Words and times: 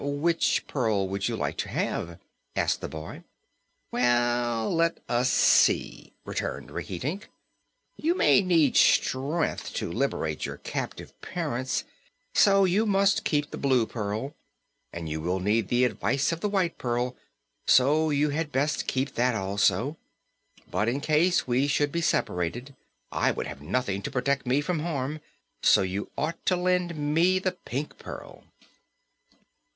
"Which 0.03 0.65
pearl 0.65 1.07
would 1.09 1.27
you 1.27 1.35
like 1.35 1.57
to 1.57 1.69
have?" 1.69 2.17
asked 2.55 2.81
the 2.81 2.87
boy. 2.89 3.21
"Well, 3.91 4.73
let 4.73 4.97
us 5.07 5.29
see," 5.31 6.13
returned 6.25 6.71
Rinkitink; 6.71 7.29
"you 7.97 8.15
may 8.15 8.41
need 8.41 8.75
strength 8.75 9.75
to 9.75 9.91
liberate 9.91 10.43
your 10.43 10.57
captive 10.57 11.13
parents, 11.21 11.83
so 12.33 12.65
you 12.65 12.87
must 12.87 13.23
keep 13.23 13.51
the 13.51 13.59
Blue 13.59 13.85
Pearl. 13.85 14.33
And 14.91 15.07
you 15.07 15.21
will 15.21 15.39
need 15.39 15.67
the 15.67 15.85
advice 15.85 16.31
of 16.31 16.39
the 16.39 16.49
White 16.49 16.79
Pearl, 16.79 17.15
so 17.67 18.09
you 18.09 18.29
had 18.31 18.51
best 18.51 18.87
keep 18.87 19.13
that 19.13 19.35
also. 19.35 19.97
But 20.71 20.89
in 20.89 20.99
case 20.99 21.45
we 21.45 21.67
should 21.67 21.91
be 21.91 22.01
separated 22.01 22.75
I 23.11 23.29
would 23.29 23.45
have 23.45 23.61
nothing 23.61 24.01
to 24.01 24.09
protect 24.09 24.47
me 24.47 24.61
from 24.61 24.79
harm, 24.79 25.19
so 25.61 25.83
you 25.83 26.09
ought 26.17 26.43
to 26.47 26.55
lend 26.55 26.95
me 26.95 27.37
the 27.37 27.51
Pink 27.51 27.99
Pearl." 27.99 28.43